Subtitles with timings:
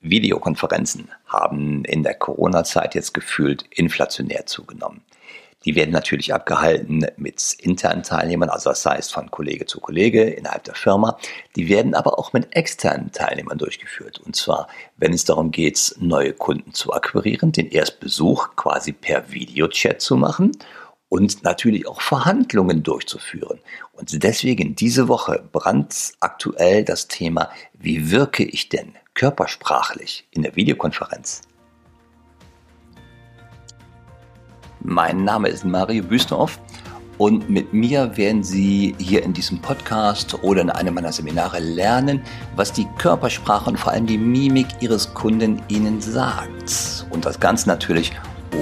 [0.00, 5.02] Videokonferenzen haben in der Corona-Zeit jetzt gefühlt inflationär zugenommen.
[5.64, 10.62] Die werden natürlich abgehalten mit internen Teilnehmern, also das heißt von Kollege zu Kollege innerhalb
[10.64, 11.18] der Firma.
[11.56, 14.20] Die werden aber auch mit externen Teilnehmern durchgeführt.
[14.20, 20.00] Und zwar, wenn es darum geht, neue Kunden zu akquirieren, den Erstbesuch quasi per Videochat
[20.00, 20.52] zu machen
[21.08, 23.60] und natürlich auch Verhandlungen durchzuführen.
[23.92, 31.42] Und deswegen diese Woche brandaktuell das Thema, wie wirke ich denn körpersprachlich in der Videokonferenz?
[34.80, 36.60] Mein Name ist Mario Büstorf
[37.18, 42.22] und mit mir werden Sie hier in diesem Podcast oder in einem meiner Seminare lernen,
[42.54, 47.06] was die Körpersprache und vor allem die Mimik Ihres Kunden Ihnen sagt.
[47.10, 48.12] Und das Ganze natürlich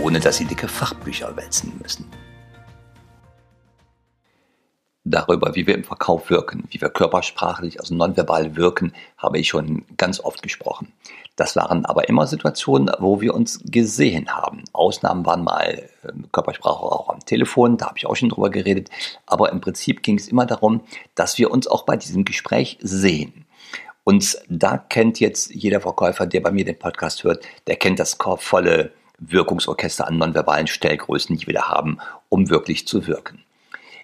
[0.03, 2.07] ohne, dass Sie dicke Fachbücher wälzen müssen.
[5.09, 9.85] Darüber, wie wir im Verkauf wirken, wie wir körpersprachlich, also nonverbal wirken, habe ich schon
[9.97, 10.93] ganz oft gesprochen.
[11.37, 14.65] Das waren aber immer Situationen, wo wir uns gesehen haben.
[14.73, 18.91] Ausnahmen waren mal ähm, Körpersprache auch am Telefon, da habe ich auch schon drüber geredet.
[19.27, 20.81] Aber im Prinzip ging es immer darum,
[21.15, 23.47] dass wir uns auch bei diesem Gespräch sehen.
[24.03, 28.19] Und da kennt jetzt jeder Verkäufer, der bei mir den Podcast hört, der kennt das
[28.39, 31.99] volle Wirkungsorchester an nonverbalen Stellgrößen, die wir da haben,
[32.29, 33.46] um wirklich zu wirken.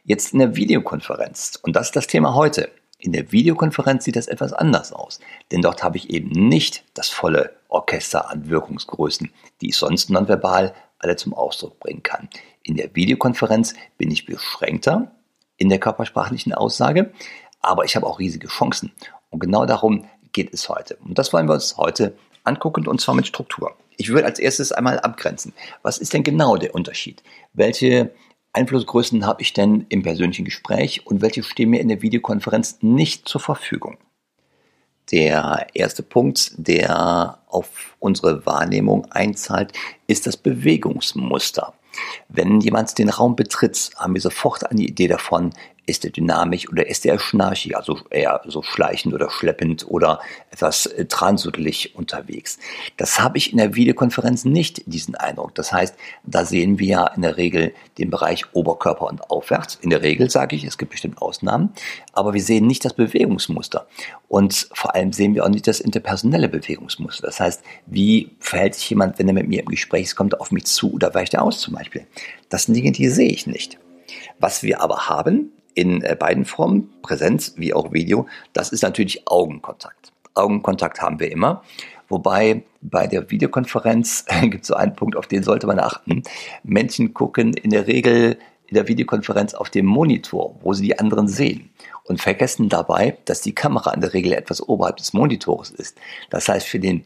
[0.05, 2.73] Jetzt in der Videokonferenz, und das ist das Thema heute.
[2.99, 5.21] In der Videokonferenz sieht das etwas anders aus,
[5.53, 10.75] denn dort habe ich eben nicht das volle Orchester an Wirkungsgrößen, die ich sonst nonverbal
[10.99, 12.29] alle zum Ausdruck bringen kann.
[12.65, 15.13] In der Videokonferenz bin ich beschränkter
[15.57, 17.13] in der körpersprachlichen Aussage,
[17.61, 18.91] aber ich habe auch riesige Chancen.
[19.31, 20.97] Und genau darum geht es heute.
[21.05, 23.77] Und das wollen wir uns heute angucken, und zwar mit Struktur.
[23.99, 25.53] Ich würde als erstes einmal abgrenzen.
[25.83, 27.23] Was ist denn genau der Unterschied?
[27.53, 28.11] Welche
[28.53, 33.29] Einflussgrößen habe ich denn im persönlichen Gespräch und welche stehen mir in der Videokonferenz nicht
[33.29, 33.97] zur Verfügung?
[35.11, 39.73] Der erste Punkt, der auf unsere Wahrnehmung einzahlt,
[40.07, 41.75] ist das Bewegungsmuster.
[42.29, 45.53] Wenn jemand den Raum betritt, haben wir sofort eine Idee davon,
[45.87, 50.21] ist er dynamisch oder ist er schnarchig, also eher so schleichend oder schleppend oder
[50.51, 52.59] etwas äh, transudelig unterwegs.
[52.97, 55.55] Das habe ich in der Videokonferenz nicht, diesen Eindruck.
[55.57, 59.77] Das heißt, da sehen wir ja in der Regel den Bereich Oberkörper und aufwärts.
[59.83, 61.73] In der Regel sage ich, es gibt bestimmt Ausnahmen,
[62.13, 63.87] aber wir sehen nicht das Bewegungsmuster.
[64.29, 67.27] Und vor allem sehen wir auch nicht das interpersonelle Bewegungsmuster.
[67.27, 70.65] Das heißt, wie verhält sich jemand, wenn er mit mir im Gespräch kommt, auf mich
[70.65, 72.07] zu oder weicht er aus zum Beispiel.
[72.49, 73.79] Das sind Dinge, die sehe ich nicht.
[74.39, 79.27] Was wir aber haben, in äh, beiden Formen, Präsenz wie auch Video, das ist natürlich
[79.27, 80.13] Augenkontakt.
[80.35, 81.63] Augenkontakt haben wir immer.
[82.09, 86.23] Wobei bei der Videokonferenz gibt es so einen Punkt, auf den sollte man achten.
[86.63, 91.29] Menschen gucken in der Regel in der Videokonferenz auf dem Monitor, wo sie die anderen
[91.29, 91.69] sehen
[92.05, 95.99] und vergessen dabei, dass die Kamera in der Regel etwas oberhalb des Monitors ist.
[96.31, 97.05] Das heißt, für den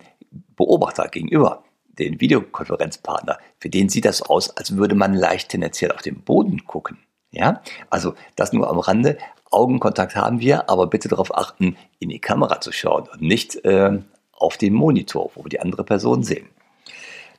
[0.55, 1.65] Beobachter gegenüber,
[1.99, 6.65] den Videokonferenzpartner, für den sieht das aus, als würde man leicht tendenziell auf den Boden
[6.67, 6.99] gucken.
[7.37, 7.61] Ja,
[7.91, 9.19] also das nur am Rande.
[9.51, 13.99] Augenkontakt haben wir, aber bitte darauf achten, in die Kamera zu schauen und nicht äh,
[14.33, 16.49] auf den Monitor, wo wir die andere Person sehen.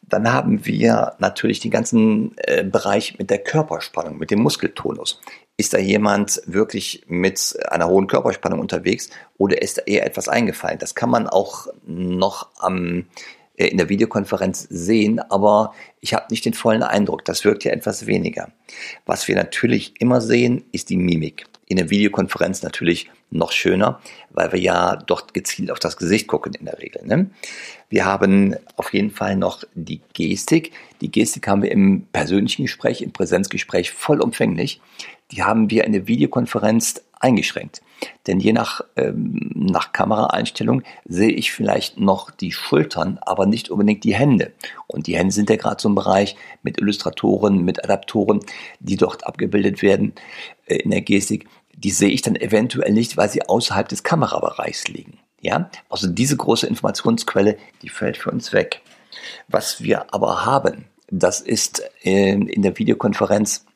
[0.03, 5.19] Dann haben wir natürlich den ganzen äh, Bereich mit der Körperspannung, mit dem Muskeltonus.
[5.57, 10.77] Ist da jemand wirklich mit einer hohen Körperspannung unterwegs oder ist da eher etwas eingefallen?
[10.77, 13.07] Das kann man auch noch am
[13.57, 17.25] in der Videokonferenz sehen, aber ich habe nicht den vollen Eindruck.
[17.25, 18.51] Das wirkt ja etwas weniger.
[19.05, 21.45] Was wir natürlich immer sehen, ist die Mimik.
[21.65, 26.53] In der Videokonferenz natürlich noch schöner, weil wir ja dort gezielt auf das Gesicht gucken
[26.53, 27.05] in der Regel.
[27.05, 27.29] Ne?
[27.89, 30.71] Wir haben auf jeden Fall noch die Gestik.
[31.01, 34.79] Die Gestik haben wir im persönlichen Gespräch, im Präsenzgespräch vollumfänglich.
[35.31, 37.81] Die haben wir in der Videokonferenz eingeschränkt.
[38.25, 44.03] Denn je nach, ähm, nach Kameraeinstellung sehe ich vielleicht noch die Schultern, aber nicht unbedingt
[44.03, 44.53] die Hände.
[44.87, 48.41] Und die Hände sind ja gerade so ein Bereich mit Illustratoren, mit Adaptoren,
[48.79, 50.13] die dort abgebildet werden
[50.65, 51.47] äh, in der Gestik.
[51.75, 55.19] Die sehe ich dann eventuell nicht, weil sie außerhalb des Kamerabereichs liegen.
[55.41, 58.81] Ja, also diese große Informationsquelle, die fällt für uns weg.
[59.47, 63.66] Was wir aber haben, das ist äh, in der Videokonferenz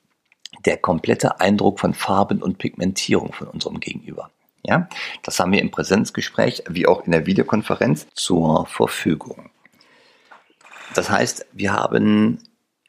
[0.66, 4.30] der komplette Eindruck von Farben und Pigmentierung von unserem Gegenüber.
[4.64, 4.88] Ja,
[5.24, 9.50] das haben wir im Präsenzgespräch wie auch in der Videokonferenz zur Verfügung.
[10.94, 12.40] Das heißt, wir haben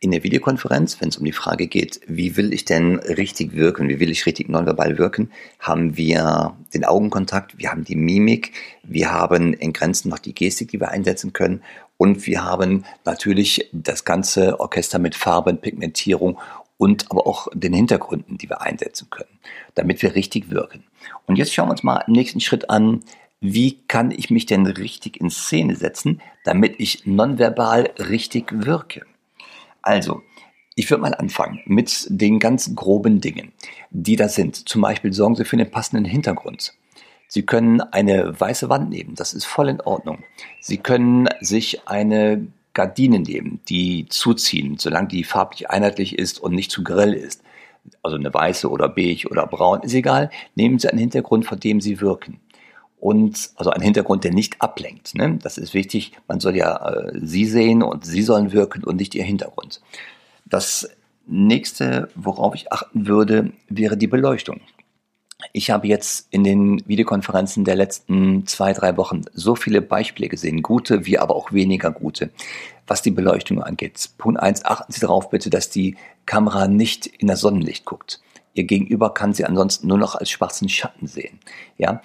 [0.00, 3.88] in der Videokonferenz, wenn es um die Frage geht, wie will ich denn richtig wirken,
[3.88, 5.30] wie will ich richtig nonverbal wirken,
[5.60, 8.52] haben wir den Augenkontakt, wir haben die Mimik,
[8.82, 11.62] wir haben in Grenzen noch die Gestik, die wir einsetzen können
[11.98, 16.36] und wir haben natürlich das ganze Orchester mit Farben, Pigmentierung
[16.82, 19.38] und aber auch den Hintergründen, die wir einsetzen können,
[19.76, 20.82] damit wir richtig wirken.
[21.26, 23.04] Und jetzt schauen wir uns mal im nächsten Schritt an,
[23.40, 29.02] wie kann ich mich denn richtig in Szene setzen, damit ich nonverbal richtig wirke?
[29.80, 30.22] Also,
[30.74, 33.52] ich würde mal anfangen mit den ganz groben Dingen,
[33.90, 34.68] die da sind.
[34.68, 36.74] Zum Beispiel sorgen Sie für einen passenden Hintergrund.
[37.28, 40.24] Sie können eine weiße Wand nehmen, das ist voll in Ordnung.
[40.60, 46.70] Sie können sich eine Gardine nehmen, die zuziehen, solange die farblich einheitlich ist und nicht
[46.70, 47.42] zu grell ist.
[48.02, 50.30] Also eine weiße oder beige oder braun, ist egal.
[50.54, 52.40] Nehmen Sie einen Hintergrund, vor dem Sie wirken
[53.02, 55.16] und also ein Hintergrund, der nicht ablenkt.
[55.16, 55.36] Ne?
[55.42, 56.12] Das ist wichtig.
[56.28, 59.80] Man soll ja äh, Sie sehen und Sie sollen wirken und nicht Ihr Hintergrund.
[60.46, 60.88] Das
[61.26, 64.60] nächste, worauf ich achten würde, wäre die Beleuchtung.
[65.52, 70.62] Ich habe jetzt in den Videokonferenzen der letzten zwei, drei Wochen so viele Beispiele gesehen,
[70.62, 72.30] gute wie aber auch weniger gute,
[72.86, 74.10] was die Beleuchtung angeht.
[74.18, 75.96] Punkt eins: achten Sie darauf bitte, dass die
[76.26, 78.20] Kamera nicht in das Sonnenlicht guckt.
[78.54, 81.38] Ihr Gegenüber kann sie ansonsten nur noch als schwarzen Schatten sehen.
[81.78, 82.02] Ja,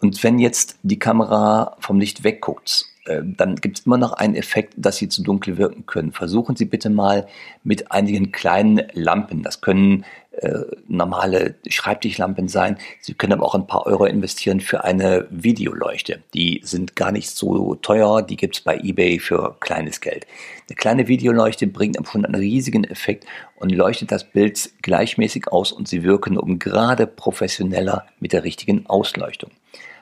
[0.00, 4.34] und wenn jetzt die Kamera vom Licht wegguckt äh, dann gibt es immer noch einen
[4.34, 6.12] Effekt, dass sie zu dunkel wirken können.
[6.12, 7.26] Versuchen Sie bitte mal
[7.64, 9.42] mit einigen kleinen Lampen.
[9.42, 10.04] Das können
[10.40, 12.78] äh, normale Schreibtischlampen sein.
[13.00, 16.22] Sie können aber auch ein paar Euro investieren für eine Videoleuchte.
[16.34, 18.22] Die sind gar nicht so teuer.
[18.22, 20.26] Die gibt es bei eBay für kleines Geld.
[20.68, 23.26] Eine kleine Videoleuchte bringt schon einen riesigen Effekt
[23.56, 28.86] und leuchtet das Bild gleichmäßig aus und sie wirken um gerade professioneller mit der richtigen
[28.86, 29.50] Ausleuchtung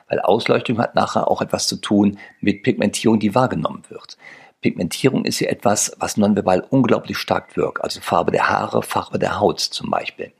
[0.09, 4.17] weil Ausleuchtung hat nachher auch etwas zu tun mit Pigmentierung, die wahrgenommen wird.
[4.61, 9.39] Pigmentierung ist ja etwas, was nonverbal unglaublich stark wirkt, also Farbe der Haare, Farbe der
[9.39, 10.31] Haut zum Beispiel.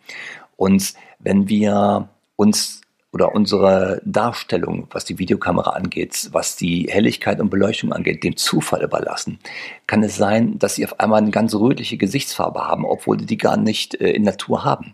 [0.58, 2.82] Und wenn wir uns
[3.12, 8.84] oder unsere Darstellung, was die Videokamera angeht, was die Helligkeit und Beleuchtung angeht, dem Zufall
[8.84, 9.40] überlassen,
[9.88, 13.38] kann es sein, dass sie auf einmal eine ganz rötliche Gesichtsfarbe haben, obwohl sie die
[13.38, 14.94] gar nicht äh, in Natur haben.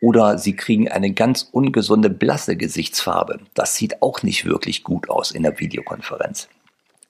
[0.00, 3.40] Oder sie kriegen eine ganz ungesunde blasse Gesichtsfarbe.
[3.54, 6.48] Das sieht auch nicht wirklich gut aus in der Videokonferenz.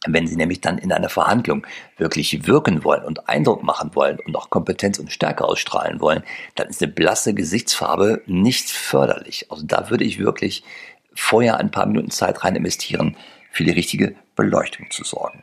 [0.06, 1.67] Wenn Sie nämlich dann in einer Verhandlung
[1.97, 6.23] wirklich wirken wollen und Eindruck machen wollen und auch Kompetenz und Stärke ausstrahlen wollen,
[6.55, 9.47] dann ist eine blasse Gesichtsfarbe nicht förderlich.
[9.50, 10.62] Also da würde ich wirklich
[11.15, 13.17] vorher ein paar Minuten Zeit rein investieren,
[13.50, 15.43] für die richtige Beleuchtung zu sorgen.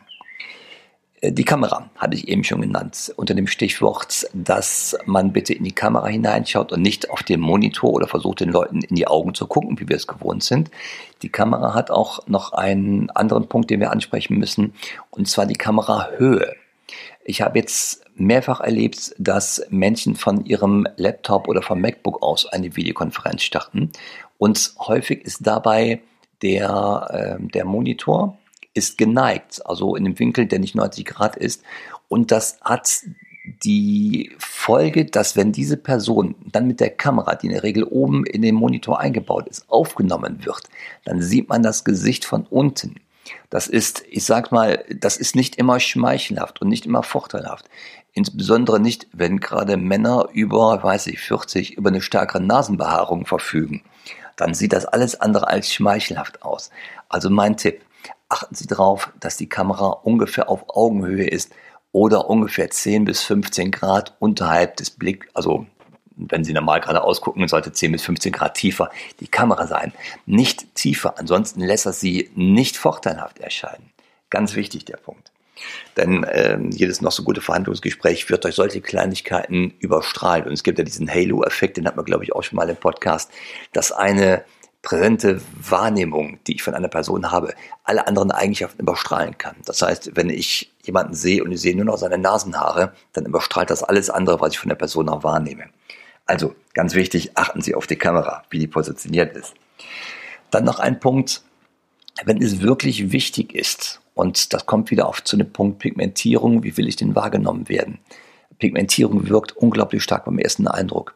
[1.25, 5.63] Äh, die Kamera hatte ich eben schon genannt, unter dem Stichwort, dass man bitte in
[5.63, 9.33] die Kamera hineinschaut und nicht auf den Monitor oder versucht den Leuten in die Augen
[9.33, 10.71] zu gucken, wie wir es gewohnt sind.
[11.21, 14.73] Die Kamera hat auch noch einen anderen Punkt, den wir ansprechen müssen,
[15.09, 16.53] und zwar die Kamerahöhe.
[17.23, 22.75] Ich habe jetzt mehrfach erlebt, dass Menschen von ihrem Laptop oder vom MacBook aus eine
[22.75, 23.91] Videokonferenz starten
[24.37, 26.01] und häufig ist dabei
[26.41, 28.37] der, äh, der Monitor
[28.75, 31.63] ist geneigt, also in einem Winkel, der nicht 90 Grad ist.
[32.07, 33.01] Und das hat
[33.63, 38.25] die Folge, dass wenn diese Person dann mit der Kamera, die in der Regel oben
[38.25, 40.63] in den Monitor eingebaut ist, aufgenommen wird,
[41.03, 42.95] dann sieht man das Gesicht von unten.
[43.49, 47.65] Das ist, ich sag mal, das ist nicht immer schmeichelhaft und nicht immer vorteilhaft.
[48.13, 53.83] Insbesondere nicht, wenn gerade Männer über, weiß ich, 40 über eine stärkere Nasenbehaarung verfügen.
[54.35, 56.69] Dann sieht das alles andere als schmeichelhaft aus.
[57.09, 57.81] Also mein Tipp,
[58.29, 61.51] achten Sie darauf, dass die Kamera ungefähr auf Augenhöhe ist
[61.91, 65.65] oder ungefähr 10 bis 15 Grad unterhalb des Blick, also
[66.17, 68.89] wenn Sie normal gerade ausgucken, sollte 10 bis 15 Grad tiefer
[69.19, 69.93] die Kamera sein.
[70.25, 73.91] Nicht tiefer, ansonsten lässt er Sie nicht vorteilhaft erscheinen.
[74.29, 75.31] Ganz wichtig der Punkt.
[75.97, 80.45] Denn äh, jedes noch so gute Verhandlungsgespräch wird durch solche Kleinigkeiten überstrahlt.
[80.45, 82.75] Und es gibt ja diesen Halo-Effekt, den hat man, glaube ich, auch schon mal im
[82.75, 83.31] Podcast,
[83.71, 84.43] dass eine
[84.85, 89.55] präsente Wahrnehmung, die ich von einer Person habe, alle anderen Eigenschaften überstrahlen kann.
[89.65, 93.71] Das heißt, wenn ich jemanden sehe und ich sehe nur noch seine Nasenhaare, dann überstrahlt
[93.71, 95.65] das alles andere, was ich von der Person auch wahrnehme.
[96.27, 99.55] Also ganz wichtig, achten Sie auf die Kamera, wie die positioniert ist.
[100.51, 101.41] Dann noch ein Punkt,
[102.23, 106.77] wenn es wirklich wichtig ist, und das kommt wieder auf zu dem Punkt Pigmentierung, wie
[106.77, 107.99] will ich denn wahrgenommen werden?
[108.59, 111.15] Pigmentierung wirkt unglaublich stark beim ersten Eindruck.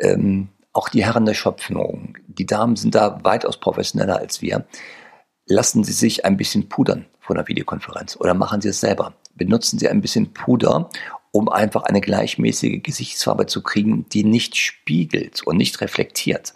[0.00, 4.66] Ähm, auch die Herren der Schöpfung, die Damen sind da weitaus professioneller als wir.
[5.46, 9.14] Lassen Sie sich ein bisschen pudern vor einer Videokonferenz oder machen Sie es selber.
[9.34, 10.90] Benutzen Sie ein bisschen Puder,
[11.34, 16.54] um einfach eine gleichmäßige Gesichtsfarbe zu kriegen, die nicht spiegelt und nicht reflektiert.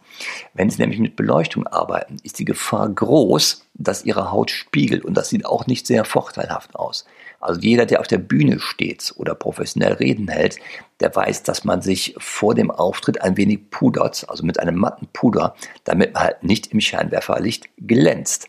[0.55, 5.15] Wenn Sie nämlich mit Beleuchtung arbeiten, ist die Gefahr groß, dass Ihre Haut spiegelt und
[5.15, 7.07] das sieht auch nicht sehr vorteilhaft aus.
[7.41, 10.61] Also jeder, der auf der Bühne steht oder professionell Reden hält,
[11.01, 15.09] der weiß, dass man sich vor dem Auftritt ein wenig pudert, also mit einem matten
[15.13, 18.49] Puder, damit man halt nicht im Scheinwerferlicht glänzt.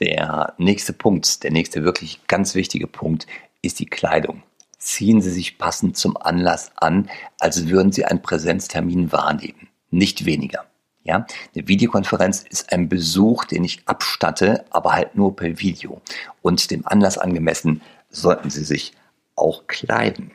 [0.00, 3.26] Der nächste Punkt, der nächste wirklich ganz wichtige Punkt
[3.62, 4.42] ist die Kleidung.
[4.78, 9.68] Ziehen Sie sich passend zum Anlass an, als würden Sie einen Präsenztermin wahrnehmen.
[9.90, 10.64] Nicht weniger.
[11.04, 16.02] Ja, eine Videokonferenz ist ein Besuch, den ich abstatte, aber halt nur per Video.
[16.42, 17.80] Und dem Anlass angemessen
[18.10, 18.92] sollten Sie sich
[19.34, 20.32] auch kleiden.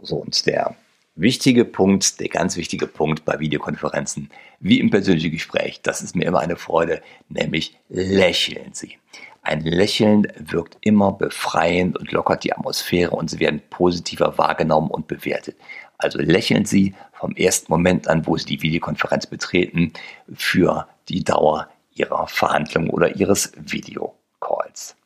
[0.00, 0.74] So, und der
[1.14, 6.24] wichtige Punkt, der ganz wichtige Punkt bei Videokonferenzen, wie im persönlichen Gespräch, das ist mir
[6.24, 8.96] immer eine Freude, nämlich lächeln Sie.
[9.42, 15.08] Ein Lächeln wirkt immer befreiend und lockert die Atmosphäre und Sie werden positiver wahrgenommen und
[15.08, 15.56] bewertet.
[15.98, 19.92] Also lächeln Sie vom ersten Moment an, wo Sie die Videokonferenz betreten,
[20.34, 24.96] für die Dauer Ihrer Verhandlung oder Ihres Videocalls.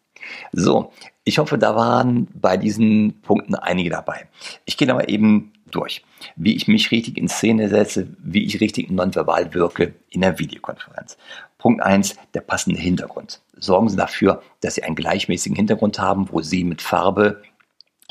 [0.52, 0.92] So,
[1.24, 4.28] ich hoffe, da waren bei diesen Punkten einige dabei.
[4.64, 6.04] Ich gehe aber eben durch,
[6.36, 11.16] wie ich mich richtig in Szene setze, wie ich richtig nonverbal wirke in der Videokonferenz.
[11.58, 13.40] Punkt eins: der passende Hintergrund.
[13.56, 17.42] Sorgen Sie dafür, dass Sie einen gleichmäßigen Hintergrund haben, wo Sie mit Farbe,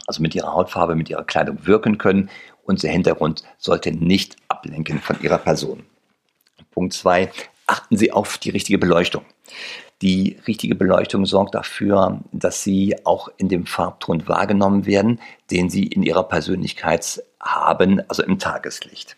[0.08, 2.30] also mit Ihrer Hautfarbe, mit Ihrer Kleidung wirken können
[2.64, 5.84] und der Hintergrund sollte nicht ablenken von Ihrer Person.
[6.72, 7.32] Punkt zwei:
[7.68, 9.24] achten Sie auf die richtige Beleuchtung.
[10.02, 15.84] Die richtige Beleuchtung sorgt dafür, dass Sie auch in dem Farbton wahrgenommen werden, den Sie
[15.84, 19.18] in Ihrer Persönlichkeit haben, also im Tageslicht.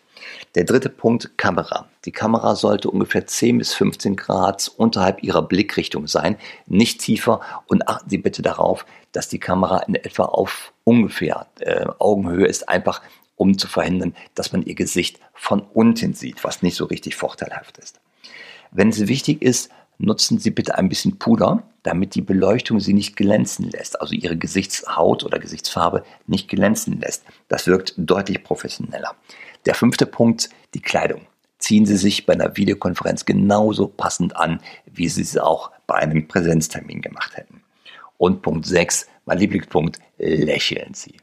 [0.54, 1.88] Der dritte Punkt, Kamera.
[2.04, 7.40] Die Kamera sollte ungefähr 10 bis 15 Grad unterhalb Ihrer Blickrichtung sein, nicht tiefer.
[7.66, 12.68] Und achten Sie bitte darauf, dass die Kamera in etwa auf ungefähr äh, Augenhöhe ist,
[12.68, 13.02] einfach
[13.36, 17.78] um zu verhindern, dass man Ihr Gesicht von unten sieht, was nicht so richtig vorteilhaft
[17.78, 18.00] ist.
[18.70, 23.16] Wenn es wichtig ist, nutzen Sie bitte ein bisschen Puder, damit die Beleuchtung Sie nicht
[23.16, 27.24] glänzen lässt, also Ihre Gesichtshaut oder Gesichtsfarbe nicht glänzen lässt.
[27.48, 29.14] Das wirkt deutlich professioneller.
[29.64, 31.22] Der fünfte Punkt, die Kleidung.
[31.58, 36.28] Ziehen Sie sich bei einer Videokonferenz genauso passend an, wie Sie es auch bei einem
[36.28, 37.62] Präsenztermin gemacht hätten.
[38.18, 41.16] Und Punkt 6, mein Lieblingspunkt, lächeln Sie.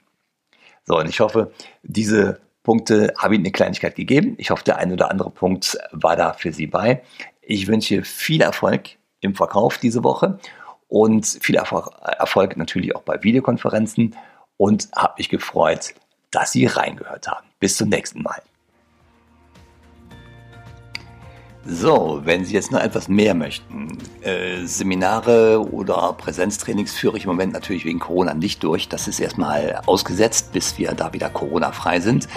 [0.86, 1.52] So, und ich hoffe,
[1.84, 4.36] diese Punkte habe ich Ihnen eine Kleinigkeit gegeben.
[4.38, 7.04] Ich hoffe, der ein oder andere Punkt war da für Sie bei.
[7.46, 10.40] Ich wünsche viel Erfolg im Verkauf diese Woche
[10.88, 14.16] und viel Erfolg natürlich auch bei Videokonferenzen
[14.58, 15.94] und habe mich gefreut,
[16.32, 17.48] dass Sie reingehört haben.
[17.60, 18.42] Bis zum nächsten Mal.
[21.66, 27.30] So, wenn Sie jetzt noch etwas mehr möchten, äh, Seminare oder Präsenztrainings führe ich im
[27.30, 28.90] Moment natürlich wegen Corona nicht durch.
[28.90, 32.28] Das ist erstmal ausgesetzt, bis wir da wieder Corona-frei sind.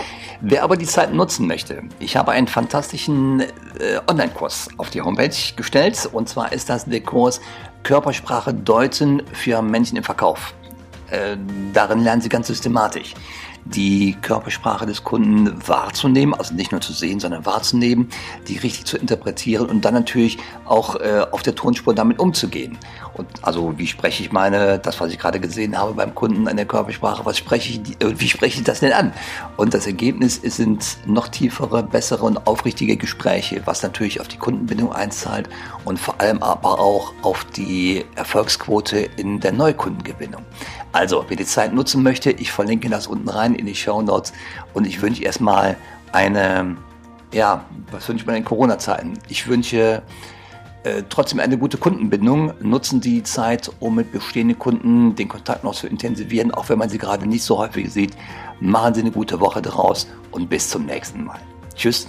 [0.41, 5.35] Wer aber die Zeit nutzen möchte, ich habe einen fantastischen äh, Online-Kurs auf die Homepage
[5.57, 6.09] gestellt.
[6.13, 7.41] Und zwar ist das der Kurs
[7.83, 10.55] Körpersprache deuten für Menschen im Verkauf.
[11.11, 11.37] Äh,
[11.73, 13.15] darin lernen Sie ganz systematisch
[13.75, 18.09] die Körpersprache des Kunden wahrzunehmen, also nicht nur zu sehen, sondern wahrzunehmen,
[18.49, 22.79] die richtig zu interpretieren und dann natürlich auch äh, auf der Tonspur damit umzugehen.
[23.15, 26.57] Und also wie spreche ich meine, das was ich gerade gesehen habe beim Kunden an
[26.57, 29.13] der Körpersprache, was spreche ich, äh, wie spreche ich das denn an?
[29.57, 34.93] Und das Ergebnis sind noch tiefere, bessere und aufrichtige Gespräche, was natürlich auf die Kundenbindung
[34.93, 35.49] einzahlt
[35.85, 40.43] und vor allem aber auch auf die Erfolgsquote in der Neukundengewinnung.
[40.97, 44.33] Also, wer die Zeit nutzen möchte, ich verlinke das unten rein in die Show Notes
[44.73, 45.77] und ich wünsche erstmal
[46.11, 46.75] eine,
[47.35, 49.19] ja, was wünsche ich mir in Corona-Zeiten?
[49.29, 50.03] Ich wünsche
[50.85, 52.55] äh, trotzdem eine gute Kundenbindung.
[52.63, 56.89] Nutzen die Zeit, um mit bestehenden Kunden den Kontakt noch zu intensivieren, auch wenn man
[56.89, 58.17] sie gerade nicht so häufig sieht.
[58.61, 61.41] Machen Sie eine gute Woche draus und bis zum nächsten Mal.
[61.75, 62.09] Tschüss.